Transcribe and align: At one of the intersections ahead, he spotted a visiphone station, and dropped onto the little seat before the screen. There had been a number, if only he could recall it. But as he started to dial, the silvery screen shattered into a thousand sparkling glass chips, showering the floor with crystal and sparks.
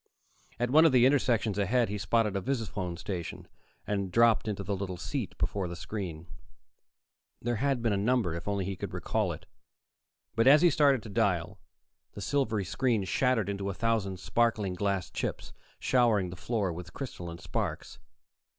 At 0.59 0.71
one 0.71 0.83
of 0.83 0.91
the 0.91 1.05
intersections 1.05 1.59
ahead, 1.59 1.87
he 1.89 1.99
spotted 1.99 2.35
a 2.35 2.41
visiphone 2.41 2.97
station, 2.97 3.47
and 3.85 4.11
dropped 4.11 4.49
onto 4.49 4.63
the 4.63 4.75
little 4.75 4.97
seat 4.97 5.37
before 5.37 5.67
the 5.67 5.75
screen. 5.75 6.25
There 7.39 7.57
had 7.57 7.83
been 7.83 7.93
a 7.93 7.97
number, 7.97 8.33
if 8.33 8.47
only 8.47 8.65
he 8.65 8.75
could 8.75 8.95
recall 8.95 9.31
it. 9.31 9.45
But 10.35 10.47
as 10.47 10.63
he 10.63 10.71
started 10.71 11.03
to 11.03 11.09
dial, 11.09 11.59
the 12.13 12.21
silvery 12.21 12.65
screen 12.65 13.03
shattered 13.03 13.47
into 13.47 13.69
a 13.69 13.75
thousand 13.75 14.19
sparkling 14.19 14.73
glass 14.73 15.11
chips, 15.11 15.53
showering 15.77 16.31
the 16.31 16.35
floor 16.35 16.73
with 16.73 16.93
crystal 16.93 17.29
and 17.29 17.39
sparks. 17.39 17.99